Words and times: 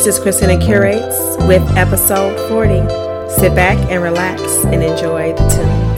This 0.00 0.16
is 0.16 0.18
Christina 0.18 0.58
Curates 0.58 1.36
with 1.46 1.60
episode 1.76 2.34
40. 2.48 2.88
Sit 3.38 3.54
back 3.54 3.76
and 3.90 4.02
relax 4.02 4.40
and 4.64 4.82
enjoy 4.82 5.34
the 5.34 5.46
tune. 5.50 5.89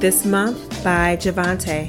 This 0.00 0.24
Month 0.24 0.82
by 0.84 1.16
Javante. 1.16 1.88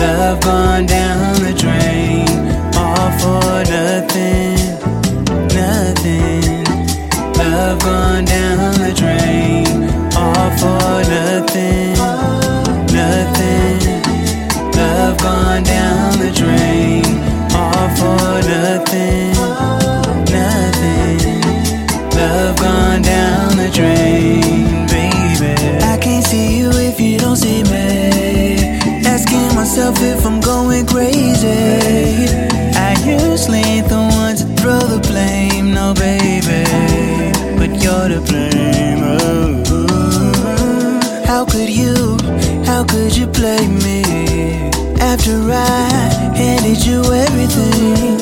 Love 0.02 0.42
gone 0.42 0.86
down 0.86 1.34
the 1.46 1.54
drain, 1.64 2.28
all 2.84 3.10
for 3.22 3.52
nothing, 3.78 4.60
nothing. 5.60 6.62
Love 7.38 7.80
gone 7.80 8.26
down 8.26 8.81
drain, 9.02 9.66
all 10.16 10.52
for 10.62 11.02
nothing, 11.10 11.98
nothing. 12.94 13.80
Love 14.78 15.18
gone 15.18 15.64
down 15.64 16.20
the 16.20 16.32
drain, 16.32 17.06
all 17.56 17.90
for 17.98 18.48
nothing. 18.48 19.41
Play 43.42 43.68
me? 43.68 44.04
After 45.02 45.36
I 45.50 45.90
handed 46.38 46.86
you 46.86 47.02
everything, 47.26 48.20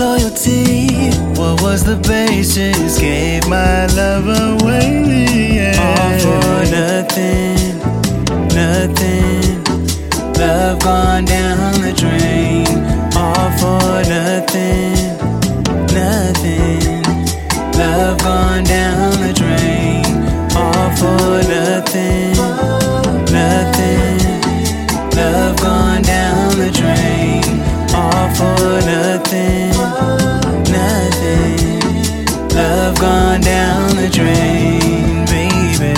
loyalty. 0.00 1.10
What 1.38 1.60
was 1.60 1.84
the 1.84 1.98
basis? 2.08 2.98
Gave 2.98 3.46
my 3.48 3.84
love 4.00 4.26
away. 4.48 5.76
All 5.76 6.14
for 6.24 6.56
nothing, 6.80 7.78
nothing. 8.60 9.62
Love 10.40 10.78
gone 10.80 11.26
down 11.26 11.72
the 11.86 11.92
nothing, 29.32 30.72
nothing. 30.72 31.80
Love 32.54 32.98
gone 33.00 33.40
down 33.40 33.96
the 33.96 34.08
drain, 34.08 35.24
baby. 35.26 35.94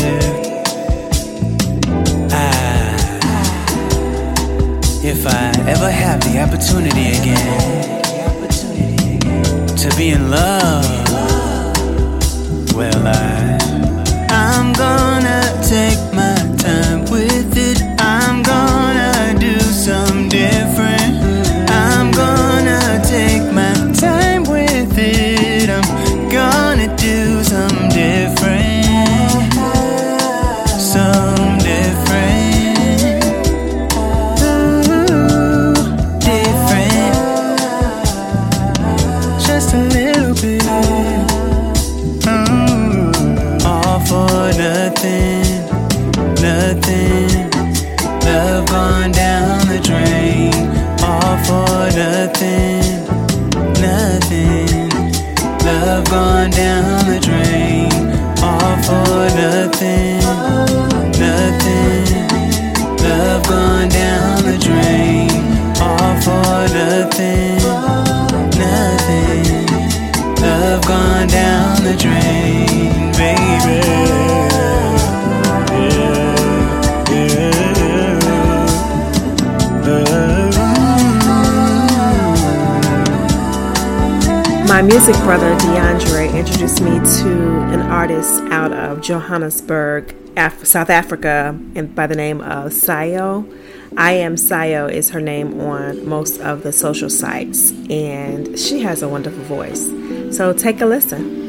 Ah, 2.30 2.94
if 5.02 5.26
I 5.26 5.52
ever 5.68 5.90
have 5.90 6.20
the 6.20 6.40
opportunity 6.40 7.08
again 7.18 8.02
to 9.76 9.96
be 9.96 10.10
in 10.10 10.30
love, 10.30 10.93
nothing, 52.44 53.04
nothing. 53.80 54.88
Love 55.64 56.04
gone 56.10 56.50
down 56.50 57.06
the 57.06 57.20
drain. 57.20 57.90
All 58.42 58.76
for 58.82 59.28
nothing, 59.36 60.18
nothing. 61.18 62.04
Love 63.02 63.46
gone 63.48 63.88
down 63.88 64.42
the 64.44 64.58
drain. 64.58 65.30
All 65.80 66.20
for 66.20 66.68
nothing, 66.74 67.56
nothing. 68.58 69.66
Love 70.42 70.86
gone 70.86 71.28
down 71.28 71.82
the 71.82 71.96
drain, 71.96 73.12
baby. 73.12 74.13
Music 84.86 85.14
brother 85.22 85.54
DeAndre 85.56 86.34
introduced 86.34 86.82
me 86.82 86.90
to 86.90 87.60
an 87.72 87.80
artist 87.80 88.40
out 88.50 88.72
of 88.72 89.00
Johannesburg, 89.00 90.14
Af- 90.36 90.66
South 90.66 90.90
Africa, 90.90 91.58
and 91.74 91.94
by 91.94 92.06
the 92.06 92.14
name 92.14 92.40
of 92.42 92.72
Sayo. 92.72 93.50
I 93.96 94.12
am 94.12 94.34
Sayo 94.34 94.90
is 94.92 95.10
her 95.10 95.20
name 95.20 95.58
on 95.60 96.06
most 96.06 96.38
of 96.40 96.62
the 96.62 96.72
social 96.72 97.08
sites, 97.08 97.70
and 97.88 98.58
she 98.58 98.82
has 98.82 99.02
a 99.02 99.08
wonderful 99.08 99.42
voice. 99.44 99.90
So 100.36 100.52
take 100.52 100.80
a 100.82 100.86
listen. 100.86 101.42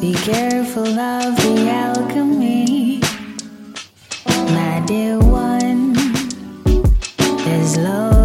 Be 0.00 0.14
careful 0.14 0.86
of 0.86 1.36
the 1.36 1.68
alchemy, 1.68 2.77
my 2.77 2.77
dear 4.88 5.18
one. 5.18 5.92
There's 7.44 7.76
love 7.76 8.17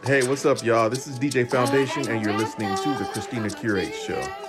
Hey, 0.06 0.26
what's 0.26 0.46
up, 0.46 0.64
y'all? 0.64 0.88
This 0.88 1.06
is 1.06 1.18
DJ 1.18 1.50
Foundation, 1.50 2.08
and 2.08 2.24
you're 2.24 2.32
listening 2.32 2.74
to 2.76 2.88
The 2.98 3.04
Christina 3.12 3.50
Curate 3.50 3.94
Show. 3.94 4.47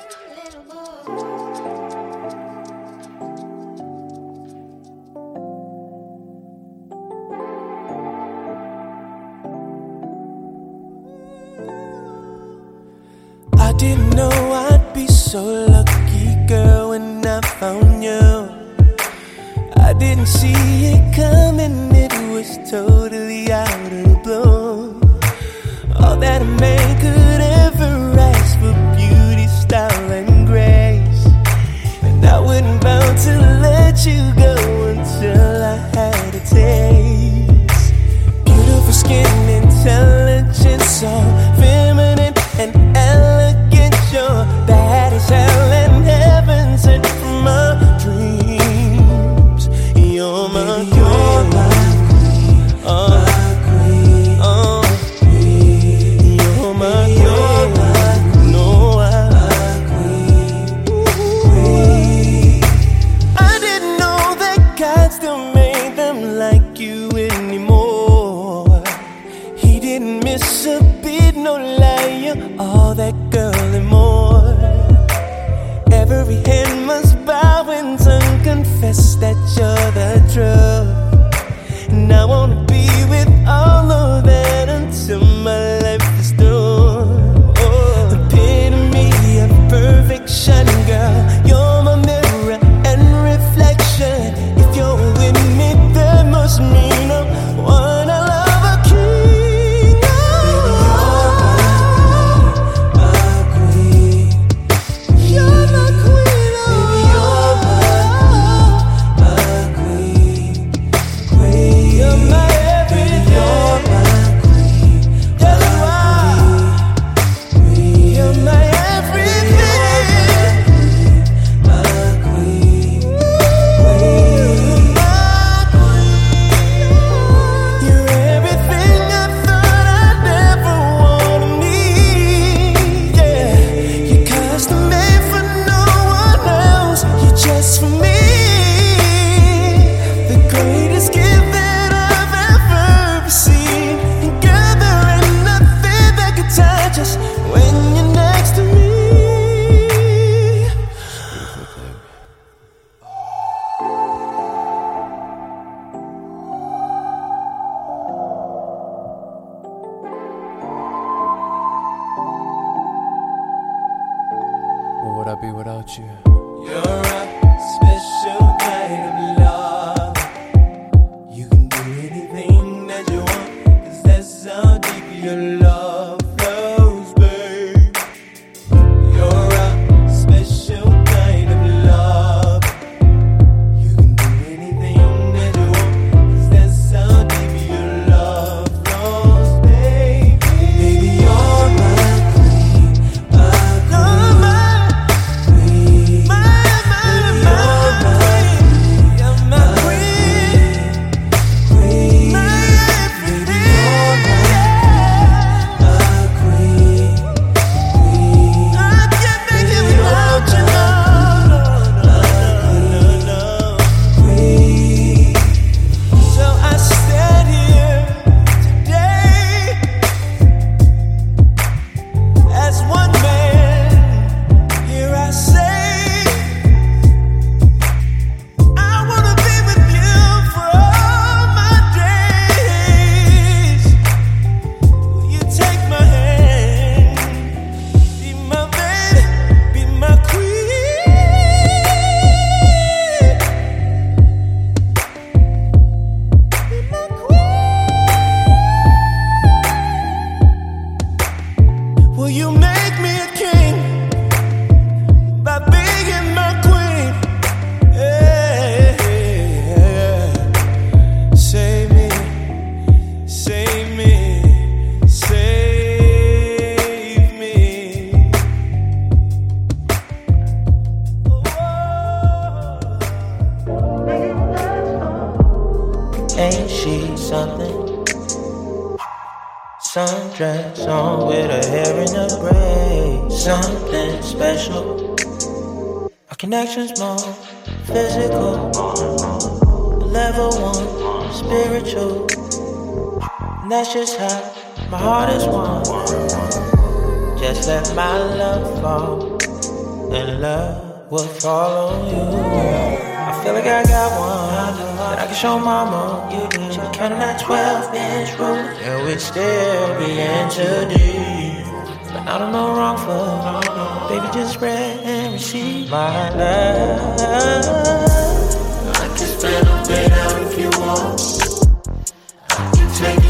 make 323.01 323.28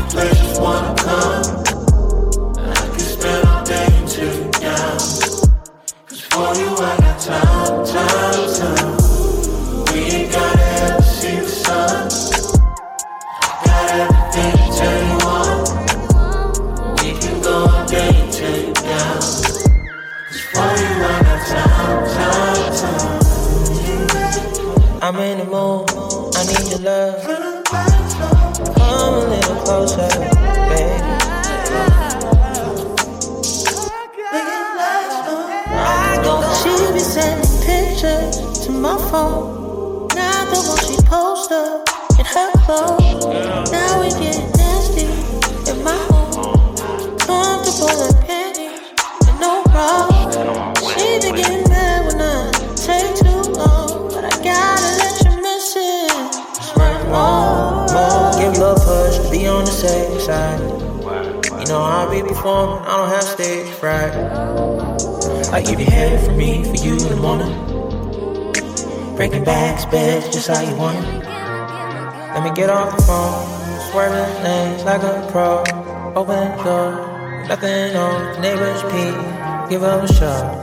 give 79.70 79.84
up 79.84 80.04
a 80.04 80.14
shot. 80.14 80.56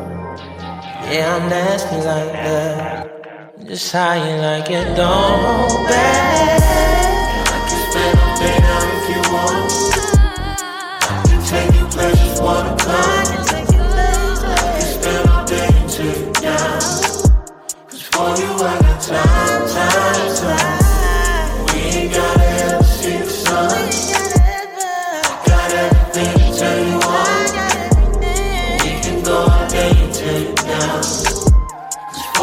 Yeah, 1.09 1.37
I'm 1.37 1.49
nasty 1.49 1.97
like 1.97 2.33
that. 2.33 3.65
Just 3.65 3.93
how 3.93 4.15
you 4.15 4.37
like 4.41 4.69
it, 4.69 4.97
don't 4.97 5.87
back. 5.89 6.86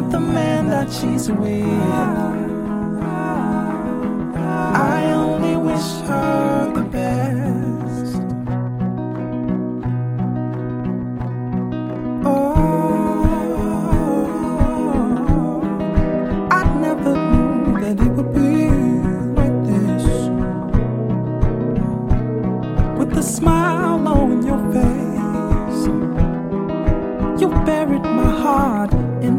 not 0.00 0.10
the 0.10 0.20
man 0.20 0.68
that 0.68 0.92
she's 0.92 1.30
with. 1.30 1.64
I 4.92 5.10
only 5.12 5.56
wish 5.56 5.88
her. 6.08 6.75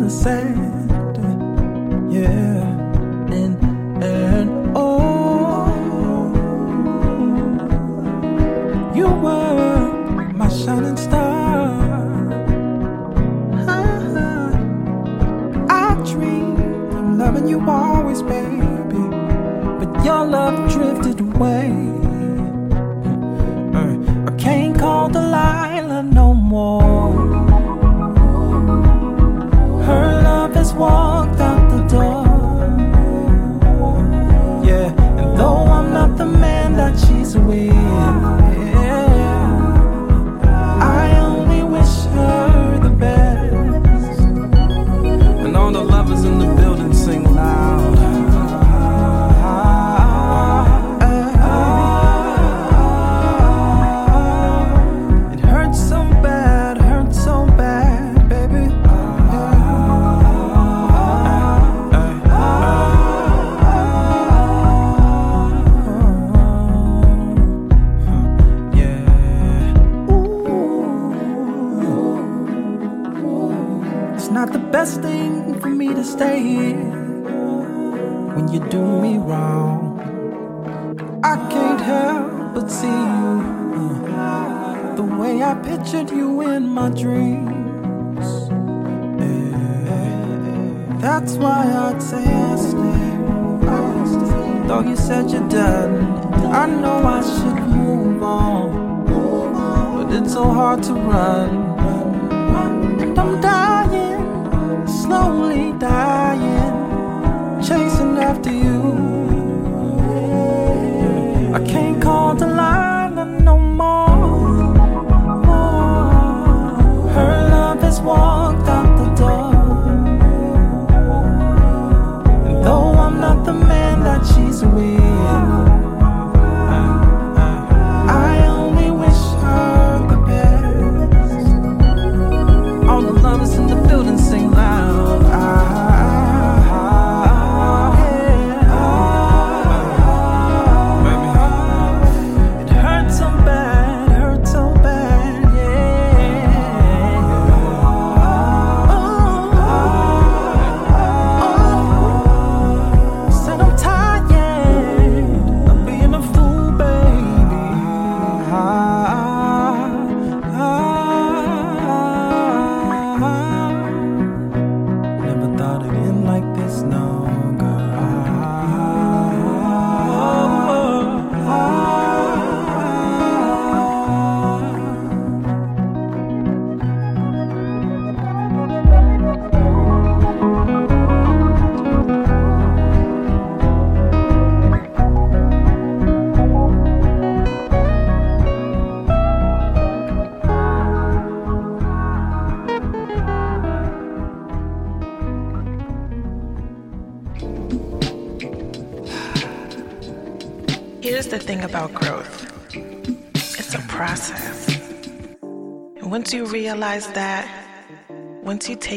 sand. 0.09 0.89
Yeah. 2.11 2.63
And 3.33 3.55
and 4.03 4.71
oh 4.75 5.67
you 8.95 9.07
were 9.07 10.31
my 10.33 10.49
shining 10.49 10.97
star. 10.97 11.67
Uh-huh. 13.53 14.49
I 15.69 15.95
dreamed 16.05 16.93
of 16.93 17.05
loving 17.17 17.47
you 17.47 17.59
always, 17.69 18.21
baby. 18.21 18.63
But 19.79 20.03
your 20.05 20.25
love 20.25 20.71
drift 20.71 20.96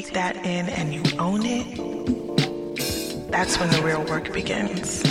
take 0.03 0.15
that 0.15 0.37
in 0.47 0.67
and 0.71 0.95
you 0.95 1.03
own 1.19 1.43
it, 1.45 3.31
that's 3.31 3.59
when 3.59 3.69
the 3.71 3.83
real 3.83 4.03
work 4.05 4.33
begins. 4.33 5.05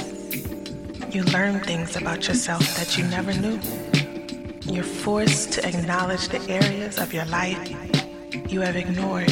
You 1.14 1.22
learn 1.26 1.60
things 1.60 1.96
about 1.96 2.28
yourself 2.28 2.64
that 2.76 2.98
you 2.98 3.04
never 3.06 3.32
knew. 3.34 3.60
You're 4.62 4.84
forced 4.84 5.52
to 5.54 5.68
acknowledge 5.68 6.30
the 6.30 6.42
areas 6.50 6.98
of 6.98 7.14
your 7.14 7.26
life 7.26 7.70
you 8.52 8.62
have 8.62 8.76
ignored. 8.76 9.32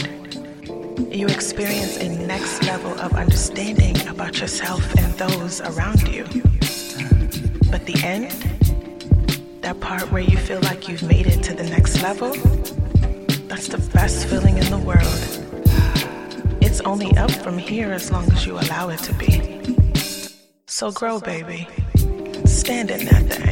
You 1.11 1.25
experience 1.25 1.97
a 1.97 2.09
next 2.27 2.61
level 2.63 2.93
of 2.99 3.13
understanding 3.13 3.95
about 4.07 4.39
yourself 4.39 4.83
and 4.99 5.11
those 5.13 5.59
around 5.61 6.07
you. 6.07 6.25
But 7.71 7.83
the 7.87 7.99
end, 8.03 8.29
that 9.61 9.79
part 9.79 10.11
where 10.11 10.21
you 10.21 10.37
feel 10.37 10.61
like 10.61 10.87
you've 10.87 11.03
made 11.03 11.25
it 11.25 11.41
to 11.43 11.55
the 11.55 11.63
next 11.63 12.03
level, 12.03 12.31
that's 13.47 13.69
the 13.69 13.79
best 13.93 14.27
feeling 14.27 14.57
in 14.59 14.69
the 14.69 14.77
world. 14.77 15.36
Only 16.87 17.11
up 17.17 17.29
from 17.29 17.57
here 17.57 17.91
as 17.91 18.11
long 18.13 18.31
as 18.31 18.45
you 18.45 18.57
allow 18.57 18.87
it 18.87 18.99
to 18.99 19.13
be. 19.15 19.59
So 20.67 20.89
grow, 20.89 21.19
baby. 21.19 21.67
Stand 22.45 22.91
in 22.91 23.03
that 23.07 23.25
thing. 23.25 23.46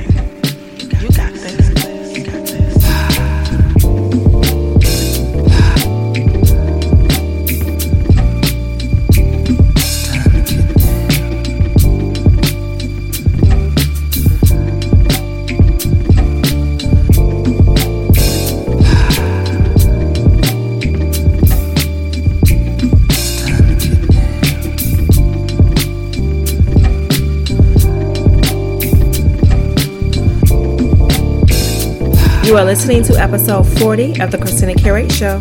You 32.56 32.62
are 32.62 32.65
listening 32.65 33.04
to 33.04 33.15
episode 33.15 33.63
40 33.80 34.22
of 34.22 34.32
the 34.32 34.38
Christina 34.38 34.76
Curate 34.76 35.12
Show. 35.12 35.39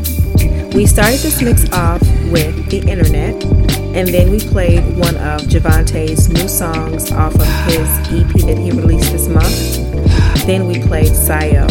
We 0.75 0.85
started 0.85 1.21
this 1.21 1.41
mix 1.41 1.71
off 1.71 2.01
with 2.33 2.69
The 2.71 2.79
Internet, 2.79 3.45
and 3.95 4.09
then 4.09 4.33
we 4.33 4.41
played 4.41 4.83
one 4.97 5.17
of 5.19 5.43
Javante's 5.43 6.29
new 6.29 6.49
songs 6.49 7.13
off 7.13 7.37
of 7.37 7.47
his 7.67 7.89
EP 8.09 8.27
that 8.49 8.59
he 8.59 8.73
released 8.73 9.13
this 9.13 9.29
month. 9.29 10.45
Then 10.45 10.67
we 10.67 10.81
played 10.81 11.13
Sayo. 11.13 11.71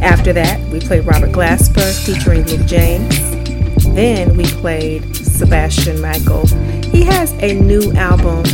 After 0.00 0.32
that, 0.32 0.58
we 0.70 0.80
played 0.80 1.04
Robert 1.04 1.32
Glasper 1.32 1.92
featuring 2.06 2.46
Luke 2.46 2.66
James. 2.66 3.84
Then 3.94 4.38
we 4.38 4.44
played 4.44 5.16
Sebastian 5.16 6.00
Michael. 6.00 6.46
He 6.86 7.02
has 7.02 7.32
a 7.42 7.60
new 7.60 7.92
album 7.92 8.44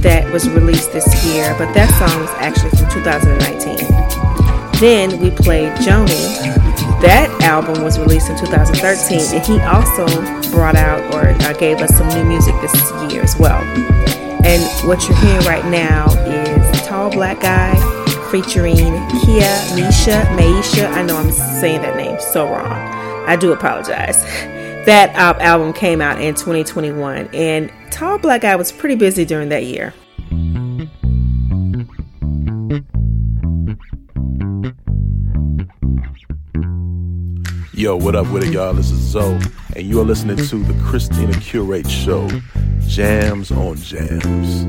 that 0.00 0.32
was 0.32 0.48
released 0.48 0.94
this 0.94 1.26
year, 1.26 1.54
but 1.58 1.74
that 1.74 1.90
song 1.98 2.22
is 2.22 2.30
actually 2.38 2.70
from 2.70 2.88
2019. 2.88 4.31
Then 4.82 5.20
we 5.20 5.30
played 5.30 5.70
Joni. 5.74 6.08
That 7.02 7.30
album 7.40 7.84
was 7.84 8.00
released 8.00 8.30
in 8.30 8.36
2013, 8.36 9.20
and 9.32 9.46
he 9.46 9.60
also 9.60 10.04
brought 10.50 10.74
out 10.74 11.14
or 11.14 11.28
uh, 11.28 11.52
gave 11.52 11.76
us 11.76 11.96
some 11.96 12.08
new 12.08 12.24
music 12.24 12.52
this 12.60 12.74
year 13.08 13.22
as 13.22 13.38
well. 13.38 13.62
And 14.44 14.88
what 14.88 15.06
you're 15.06 15.16
hearing 15.18 15.46
right 15.46 15.64
now 15.66 16.08
is 16.26 16.82
Tall 16.82 17.12
Black 17.12 17.38
Guy 17.42 17.76
featuring 18.32 18.74
Kia 19.22 19.54
Misha 19.76 20.26
Maisha. 20.34 20.90
I 20.92 21.04
know 21.04 21.16
I'm 21.16 21.30
saying 21.30 21.82
that 21.82 21.94
name 21.96 22.18
so 22.18 22.48
wrong. 22.48 22.72
I 23.28 23.36
do 23.36 23.52
apologize. 23.52 24.20
That 24.84 25.14
uh, 25.14 25.38
album 25.38 25.74
came 25.74 26.00
out 26.00 26.20
in 26.20 26.34
2021, 26.34 27.28
and 27.32 27.72
Tall 27.92 28.18
Black 28.18 28.40
Guy 28.40 28.56
was 28.56 28.72
pretty 28.72 28.96
busy 28.96 29.24
during 29.24 29.48
that 29.50 29.62
year. 29.62 29.94
Yo, 37.82 37.96
what 37.96 38.14
up 38.14 38.28
with 38.28 38.44
it, 38.44 38.52
y'all? 38.52 38.72
This 38.72 38.92
is 38.92 39.00
Zoe, 39.00 39.40
and 39.74 39.84
you 39.84 40.00
are 40.00 40.04
listening 40.04 40.36
to 40.36 40.62
the 40.62 40.84
Christina 40.84 41.32
Curate 41.40 41.90
Show, 41.90 42.28
Jams 42.86 43.50
on 43.50 43.74
Jams. 43.74 44.62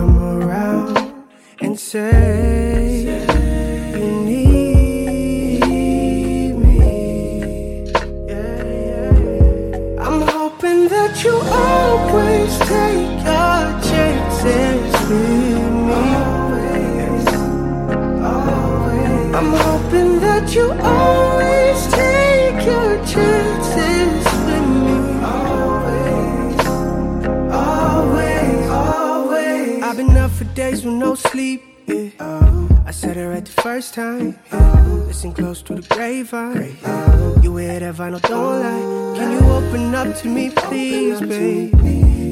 come 0.00 0.18
around 0.42 0.96
and 1.60 1.78
say 1.78 3.02
you 3.94 4.06
need 4.30 5.60
me. 6.56 7.90
I'm 10.06 10.20
hoping 10.36 10.88
that 10.88 11.22
you 11.22 11.36
are. 11.36 11.69
sleep. 31.30 31.62
Yeah. 31.86 32.10
I 32.86 32.90
said 32.90 33.16
it 33.16 33.26
right 33.26 33.44
the 33.44 33.62
first 33.62 33.94
time. 33.94 34.38
Yeah. 34.52 34.84
Listen 35.06 35.32
close 35.32 35.62
to 35.62 35.74
the 35.74 35.82
grapevine. 35.94 36.76
Yeah. 36.82 37.40
You 37.42 37.56
hear 37.56 37.78
that 37.78 37.94
vinyl, 37.94 38.20
don't 38.22 38.60
lie. 38.60 39.16
Can 39.16 39.32
you 39.32 39.42
open 39.58 39.94
up 39.94 40.16
to 40.18 40.28
me, 40.28 40.50
please, 40.50 41.20
babe? 41.20 41.74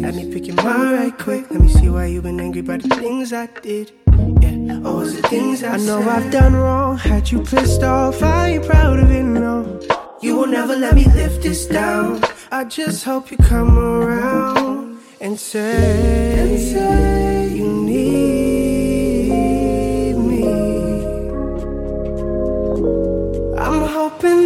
Let 0.03 0.14
me 0.14 0.32
pick 0.32 0.46
your 0.46 0.57
mind 0.57 0.92
right 0.92 1.16
quick. 1.18 1.51
Let 1.51 1.61
me 1.61 1.68
see 1.68 1.88
why 1.88 2.07
you've 2.07 2.24
been 2.24 2.40
angry 2.40 2.61
about 2.61 2.82
the 2.82 2.94
things 2.96 3.32
I 3.32 3.46
did. 3.62 3.92
Yeah, 4.40 4.86
or 4.86 4.96
was 5.01 5.20
the 5.20 5.28
things 5.28 5.62
I, 5.62 5.74
I 5.74 5.76
know 5.76 6.01
said. 6.01 6.09
I've 6.09 6.32
done 6.32 6.55
wrong. 6.55 6.96
Had 6.96 7.30
you 7.30 7.42
pissed 7.42 7.82
off, 7.82 8.22
I 8.22 8.49
ain't 8.55 8.66
proud 8.66 8.99
of 8.99 9.11
it, 9.11 9.22
no. 9.22 9.80
You 10.20 10.36
will 10.36 10.49
never 10.49 10.74
let 10.74 10.94
me 10.94 11.05
live 11.20 11.40
this 11.42 11.66
down. 11.66 12.22
I 12.51 12.64
just 12.64 13.05
hope 13.05 13.30
you 13.30 13.36
come 13.36 13.78
around 13.78 14.99
and 15.20 15.38
say. 15.38 16.40
And 16.40 16.61
say 16.61 17.28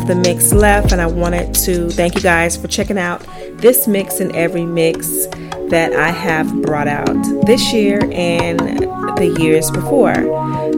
the 0.08 0.16
mix 0.16 0.54
left, 0.54 0.92
and 0.92 1.02
I 1.02 1.06
wanted 1.06 1.54
to 1.56 1.90
thank 1.90 2.16
you 2.16 2.22
guys 2.22 2.58
for 2.58 2.68
checking 2.68 2.98
out 2.98 3.26
this 3.58 3.88
mix 3.88 4.20
and 4.20 4.36
every 4.36 4.66
mix 4.66 5.28
that 5.70 5.94
I 5.94 6.10
have 6.10 6.62
brought 6.62 6.88
out 6.88 7.16
this 7.46 7.74
year 7.74 8.00
and 8.12 8.60
the 8.60 9.38
years 9.40 9.70
before. 9.72 10.14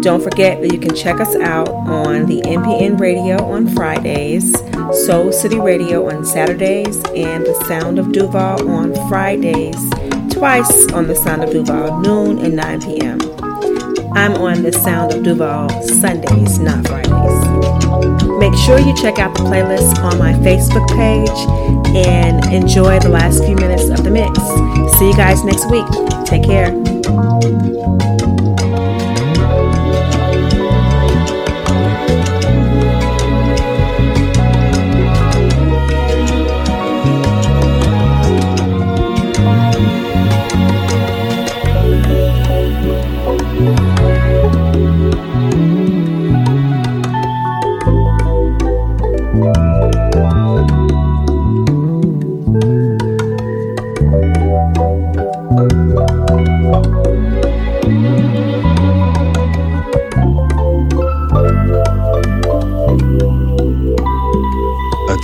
Don't 0.01 0.21
forget 0.21 0.61
that 0.61 0.73
you 0.73 0.79
can 0.79 0.95
check 0.95 1.19
us 1.19 1.35
out 1.35 1.69
on 1.69 2.25
the 2.25 2.41
MPN 2.41 2.99
Radio 2.99 3.41
on 3.43 3.67
Fridays, 3.69 4.53
Soul 5.05 5.31
City 5.31 5.59
Radio 5.59 6.09
on 6.09 6.25
Saturdays, 6.25 6.97
and 7.15 7.45
The 7.45 7.53
Sound 7.67 7.99
of 7.99 8.11
Duval 8.11 8.69
on 8.69 8.93
Fridays, 9.07 9.77
twice 10.33 10.91
on 10.91 11.07
The 11.07 11.15
Sound 11.15 11.43
of 11.43 11.51
Duval, 11.51 12.01
noon 12.01 12.39
and 12.39 12.55
9 12.55 12.81
p.m. 12.81 13.19
I'm 14.15 14.35
on 14.35 14.61
The 14.63 14.73
Sound 14.73 15.13
of 15.13 15.23
Duval 15.23 15.69
Sundays, 15.83 16.59
not 16.59 16.85
Fridays. 16.87 17.42
Make 18.43 18.59
sure 18.59 18.77
you 18.77 18.93
check 18.93 19.19
out 19.19 19.33
the 19.33 19.43
playlist 19.43 20.03
on 20.03 20.19
my 20.19 20.33
Facebook 20.33 20.85
page 20.89 21.95
and 21.95 22.43
enjoy 22.53 22.99
the 22.99 23.07
last 23.07 23.41
few 23.45 23.55
minutes 23.55 23.87
of 23.87 24.03
the 24.03 24.11
mix. 24.11 24.37
See 24.99 25.07
you 25.07 25.15
guys 25.15 25.45
next 25.45 25.71
week. 25.71 25.85
Take 26.25 26.43
care. 26.43 28.12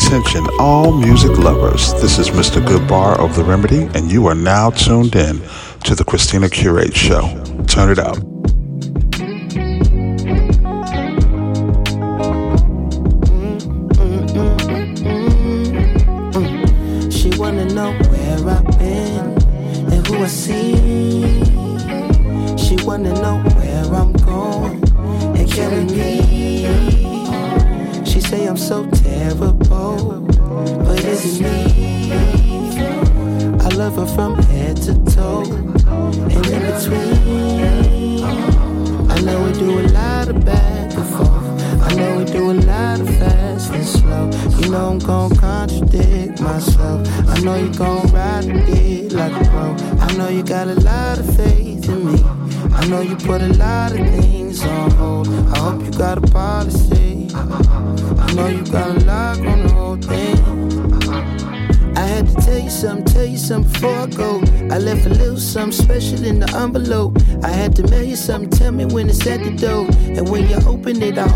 Attention, 0.10 0.48
all 0.58 0.92
music 0.92 1.38
lovers. 1.38 1.94
This 2.02 2.18
is 2.18 2.30
Mr. 2.32 2.60
Goodbar 2.66 3.20
of 3.20 3.36
The 3.36 3.44
Remedy, 3.44 3.84
and 3.94 4.12
you 4.12 4.26
are 4.26 4.34
now 4.34 4.72
tuned 4.72 5.16
in 5.16 5.40
to 5.84 5.94
the 5.94 6.04
Christina 6.04 6.50
Curate 6.50 6.96
Show. 6.96 7.22
Turn 7.68 7.92
it 7.92 8.00
up. 8.00 8.18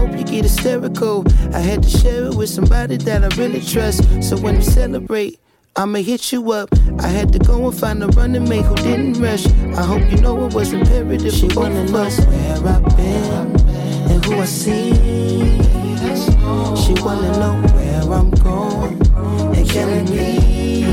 Hope 0.05 0.17
you 0.17 0.23
get 0.25 0.43
hysterical. 0.43 1.23
I 1.53 1.59
had 1.59 1.83
to 1.83 1.89
share 1.89 2.25
it 2.25 2.35
with 2.35 2.49
somebody 2.49 2.97
that 2.97 3.23
I 3.23 3.27
really 3.41 3.61
trust. 3.61 4.03
So 4.21 4.35
when 4.37 4.55
we 4.55 4.61
celebrate, 4.61 5.39
I'ma 5.75 5.99
hit 5.99 6.31
you 6.31 6.51
up. 6.51 6.69
I 6.99 7.07
had 7.07 7.31
to 7.33 7.39
go 7.39 7.67
and 7.67 7.77
find 7.77 8.03
a 8.03 8.07
running 8.07 8.47
mate 8.49 8.65
who 8.65 8.75
didn't 8.75 9.13
rush. 9.21 9.45
I 9.77 9.83
hope 9.83 10.03
you 10.11 10.17
know 10.17 10.45
it 10.45 10.53
was 10.53 10.73
imperative. 10.73 11.33
She 11.33 11.47
wanna 11.55 11.85
know 11.85 12.09
where 12.09 12.75
I've 12.75 12.97
been 12.97 13.55
and 14.11 14.25
who 14.25 14.39
I 14.39 14.45
see. 14.45 14.93
She 16.83 16.93
wanna 17.01 17.31
know 17.41 17.55
where 17.73 18.03
I'm 18.19 18.31
going 18.31 18.99
and 19.55 19.69
killing 19.69 20.05
me. 20.05 20.83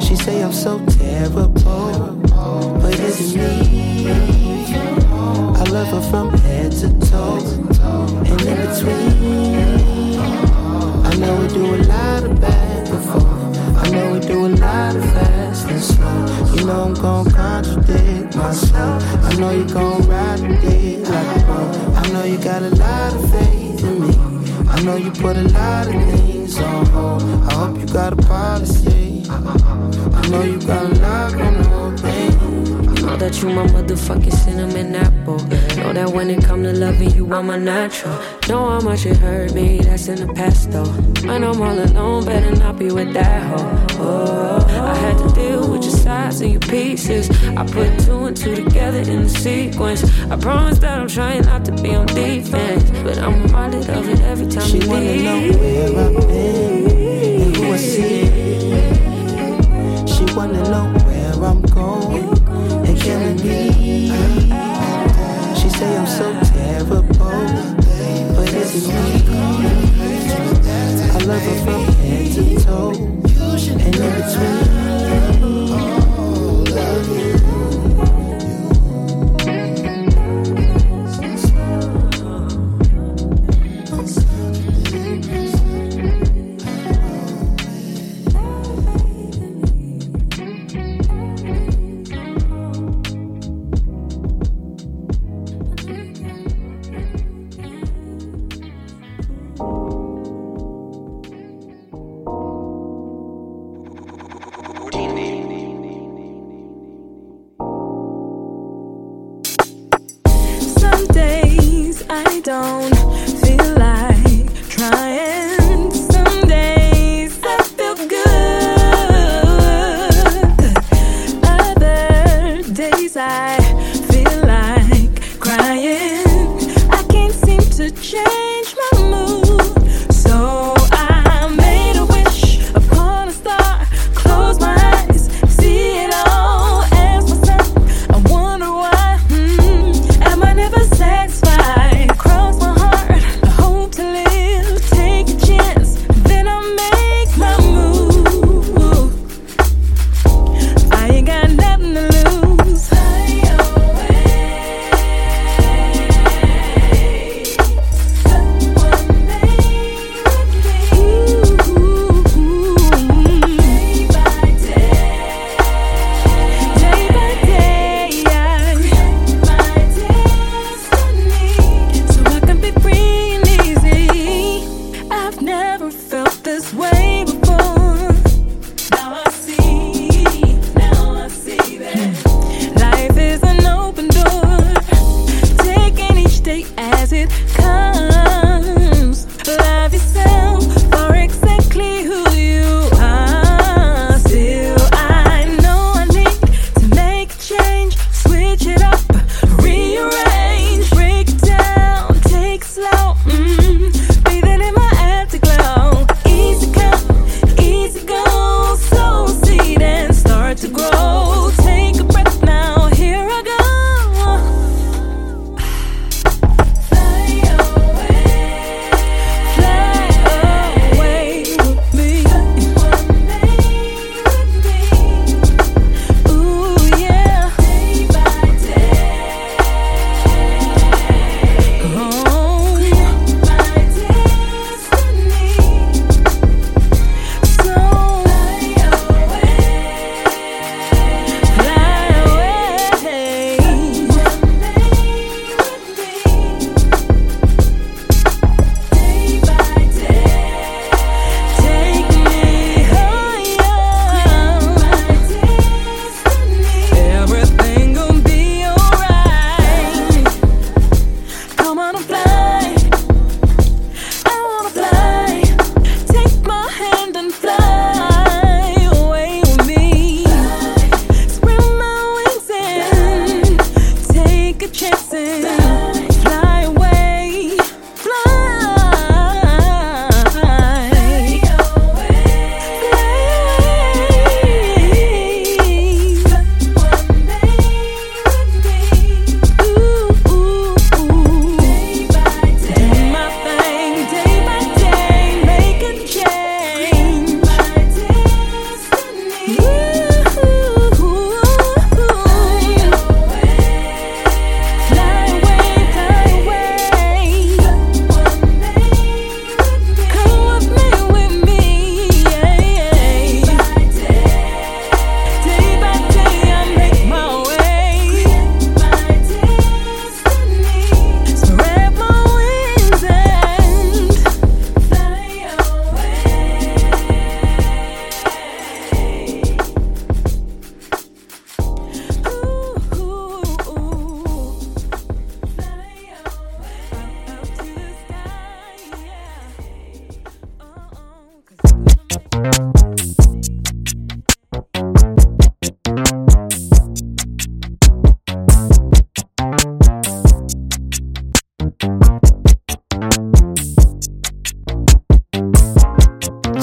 She 0.00 0.16
say 0.16 0.42
I'm 0.42 0.52
so 0.52 0.84
terrible, 0.86 1.48
but 2.82 2.94
is 3.00 3.34
it 3.34 3.72
me? 3.72 4.69
I 5.70 5.72
love 5.72 5.88
her 5.90 6.10
from 6.10 6.30
head 6.38 6.72
to 6.72 6.88
toe 7.08 7.38
and 7.38 8.42
in 8.42 8.56
between. 8.66 10.18
I 10.18 11.14
know 11.14 11.40
we 11.40 11.46
do 11.46 11.74
a 11.76 11.80
lot 11.86 12.24
of 12.24 12.40
back 12.40 12.88
and 12.88 13.04
forth. 13.04 13.78
I 13.78 13.88
know 13.90 14.14
we 14.14 14.18
do 14.18 14.46
a 14.46 14.48
lot 14.48 14.96
of 14.96 15.04
fast 15.12 15.68
and 15.68 15.80
slow. 15.80 16.56
You 16.56 16.66
know 16.66 16.82
I'm 16.86 16.94
gon' 16.94 17.30
contradict 17.30 18.34
myself. 18.34 19.00
I 19.22 19.36
know 19.36 19.50
you 19.52 19.64
gon' 19.64 20.02
ride 20.08 20.40
the 20.40 20.48
dick 20.60 21.08
like 21.08 21.36
a 21.36 21.44
pro. 21.44 21.62
I 21.94 22.10
know 22.10 22.24
you 22.24 22.38
got 22.38 22.62
a 22.62 22.70
lot 22.70 23.14
of 23.14 23.30
faith 23.30 23.84
in 23.84 24.00
me. 24.00 24.68
I 24.68 24.82
know 24.82 24.96
you 24.96 25.12
put 25.12 25.36
a 25.36 25.44
lot 25.54 25.86
of 25.86 25.92
things 26.10 26.58
on 26.58 26.86
hold. 26.86 27.22
I 27.22 27.54
hope 27.54 27.78
you 27.78 27.86
got 27.86 28.12
a 28.12 28.16
policy. 28.16 29.22
I 29.30 30.28
know 30.30 30.42
you 30.42 30.58
got 30.66 30.86
a 30.86 31.38
on 31.38 31.54
the 31.54 31.68
whole 31.68 31.96
thing. 31.96 32.09
Know 33.10 33.16
that 33.16 33.42
you 33.42 33.48
my 33.48 33.66
motherfucking 33.66 34.32
cinnamon 34.32 34.94
apple. 34.94 35.38
Know 35.76 35.92
that 35.92 36.08
when 36.10 36.30
it 36.30 36.44
come 36.44 36.62
to 36.62 36.72
loving 36.72 37.10
you, 37.10 37.34
I'm 37.34 37.50
a 37.50 37.58
natural. 37.58 38.14
Know 38.48 38.70
how 38.70 38.80
much 38.80 39.04
it 39.04 39.16
hurt 39.16 39.52
me, 39.52 39.80
that's 39.80 40.06
in 40.06 40.24
the 40.24 40.32
past 40.32 40.70
though. 40.70 40.86
When 41.26 41.42
I'm 41.42 41.60
all 41.60 41.76
alone, 41.76 42.24
better 42.24 42.54
not 42.54 42.78
be 42.78 42.92
with 42.92 43.12
that 43.14 43.42
hoe. 43.50 43.96
Oh, 43.98 44.64
I 44.68 44.94
had 44.94 45.18
to 45.18 45.28
deal 45.34 45.68
with 45.68 45.82
your 45.82 45.92
sides 45.92 46.40
and 46.40 46.52
your 46.52 46.60
pieces. 46.60 47.28
I 47.56 47.66
put 47.66 47.98
two 47.98 48.26
and 48.26 48.36
two 48.36 48.54
together 48.54 49.00
in 49.00 49.24
the 49.24 49.28
sequence. 49.28 50.04
I 50.30 50.36
promise 50.36 50.78
that 50.78 51.00
I'm 51.00 51.08
trying 51.08 51.42
not 51.46 51.64
to 51.64 51.72
be 51.82 51.92
on 51.96 52.06
defense, 52.06 52.88
but 53.02 53.18
I'm 53.18 53.42
reminded 53.42 53.90
of 53.90 54.08
it 54.08 54.20
every 54.20 54.46
time 54.46 54.68
She 54.68 54.78
you 54.78 54.88
wanna 54.88 55.00
leave. 55.00 55.24
know 55.24 55.58
where 55.58 56.06
I've 56.06 56.28
been 56.28 56.90
and 57.42 57.56
who 57.56 57.72
I 57.72 57.76
see. 57.76 58.26
She 60.06 60.24
wanna 60.36 60.62
know 60.62 60.92
where 61.04 61.34
I'm 61.44 61.60
going 61.62 62.39
and 62.90 63.00
killing 63.00 63.36
me. 63.36 64.08
She 65.54 65.68
say 65.68 65.96
I'm 65.96 66.06
so 66.06 66.32
terrible, 66.52 67.02
but 67.02 68.52
is 68.52 68.74
it 68.74 68.88
me? 68.88 69.00
I 71.10 71.18
love 71.24 71.42
her 71.42 71.58
from 71.64 71.82
head 72.02 72.32
to 72.34 72.60
toe 72.64 72.92
and 72.92 73.80
in 73.80 73.92
between. 73.92 75.19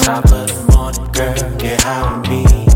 top 0.08 0.24
of 0.32 0.48
the 0.48 0.72
morning, 0.72 1.04
girl, 1.12 1.58
get 1.58 1.82
high 1.82 2.18
with 2.18 2.30
me. 2.30 2.67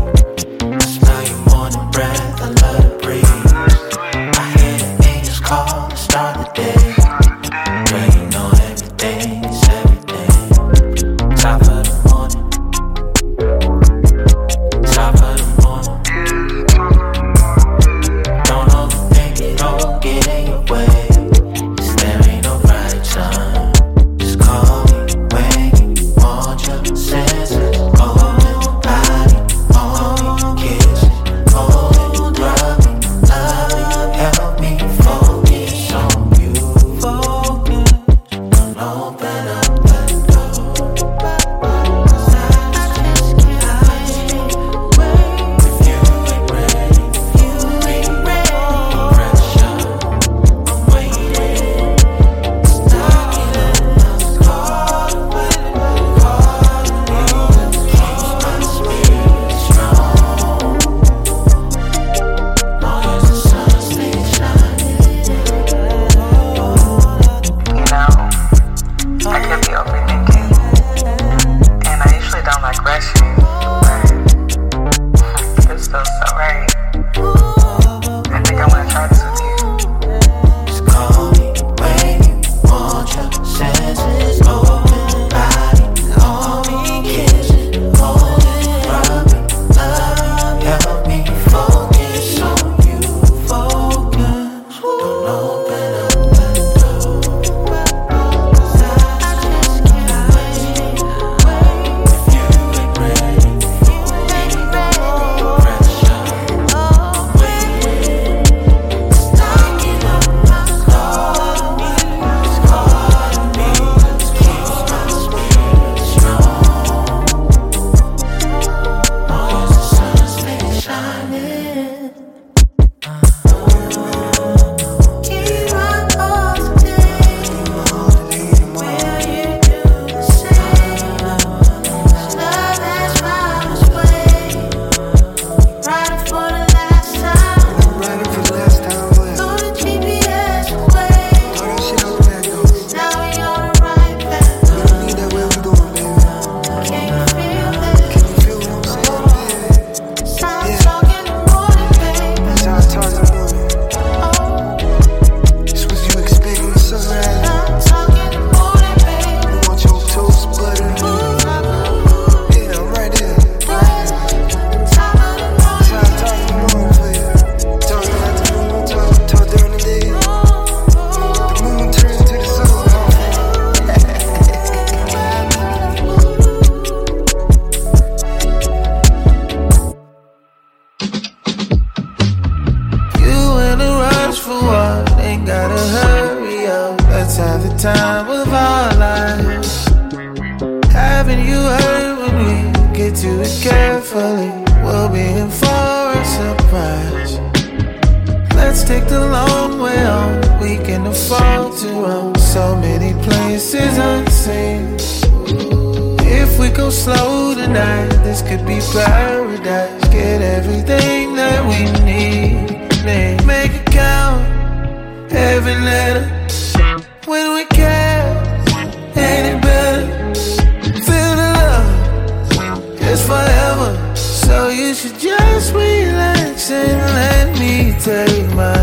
Take 228.03 228.53
my 228.53 228.82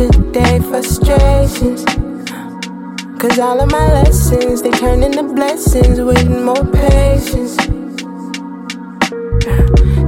yesterday 0.00 0.58
frustrations. 0.60 1.84
Cause 3.20 3.38
all 3.38 3.60
of 3.60 3.70
my 3.70 3.92
lessons, 3.92 4.62
they 4.62 4.70
turn 4.70 5.02
into 5.02 5.22
blessings 5.22 6.00
with 6.00 6.26
more 6.26 6.64
patience. 6.72 7.56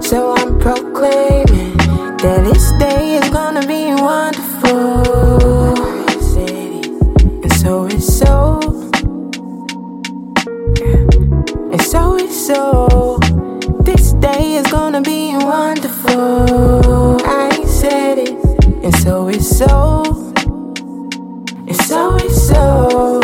So 0.07 0.35
I'm 0.35 0.59
proclaiming 0.59 1.77
that 2.23 2.41
this 2.45 2.73
day 2.79 3.17
is 3.17 3.29
gonna 3.29 3.67
be 3.67 3.93
wonderful. 3.93 5.03
And 7.43 7.53
so 7.53 7.85
it's 7.85 8.19
so. 8.19 8.61
And 11.71 11.83
so 11.83 12.17
it's 12.17 12.47
so. 12.47 13.19
This 13.83 14.13
day 14.15 14.55
is 14.55 14.67
gonna 14.69 15.03
be 15.03 15.37
wonderful. 15.37 17.12
And 18.85 18.95
so 18.97 19.29
it's 19.29 19.49
so. 19.59 20.03
And 21.69 21.77
so 21.77 22.17
it's 22.17 22.49
so. 22.49 23.21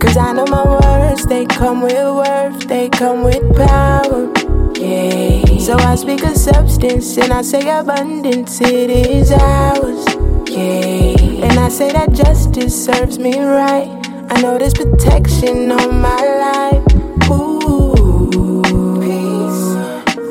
Cause 0.00 0.16
I 0.16 0.32
know 0.32 0.46
my 0.46 0.64
words, 0.64 1.26
they 1.26 1.44
come 1.44 1.82
with 1.82 1.92
worth, 1.92 2.66
they 2.66 2.88
come 2.88 3.24
with 3.24 3.42
power. 3.54 4.32
Yeah. 4.78 5.58
So 5.58 5.74
I 5.76 5.94
speak 5.96 6.24
of 6.24 6.36
substance 6.36 7.18
and 7.18 7.32
I 7.32 7.42
say 7.42 7.68
abundance, 7.68 8.60
it 8.60 8.90
is 8.90 9.30
ours. 9.30 10.04
Yeah. 10.48 11.44
And 11.46 11.58
I 11.58 11.68
say 11.68 11.92
that 11.92 12.12
justice 12.12 12.84
serves 12.84 13.18
me 13.18 13.38
right. 13.38 13.90
I 14.30 14.40
know 14.40 14.56
there's 14.56 14.72
protection 14.72 15.70
on 15.70 16.00
my 16.00 16.22
life. 16.46 16.84
Ooh, 17.30 18.62
peace. 19.02 19.64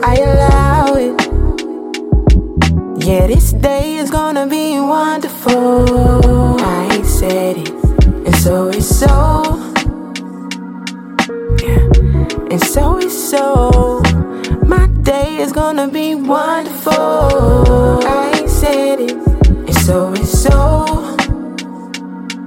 I 0.03 0.15
allow 0.15 0.93
it. 0.95 1.13
Yeah, 3.05 3.27
this 3.27 3.51
day 3.51 3.82
wonderful. 4.93 6.61
I 6.61 7.01
said 7.01 7.57
it, 7.57 7.73
and 8.27 8.35
so 8.35 8.67
it's 8.67 8.87
so. 9.01 9.15
Yeah, 11.65 12.51
and 12.51 12.61
so 12.61 12.99
it's 12.99 13.17
so. 13.31 14.01
My 14.73 14.85
day 15.01 15.37
is 15.37 15.51
gonna 15.51 15.87
be 15.87 16.13
wonderful. 16.13 18.05
I 18.05 18.45
said 18.45 18.99
it, 18.99 19.17
and 19.67 19.77
so 19.87 20.13
it's 20.13 20.33
so. 20.45 20.59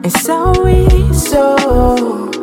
And 0.04 0.12
so 0.12 0.38
it's 0.66 1.28
so. 1.30 2.35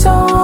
So 0.00 0.39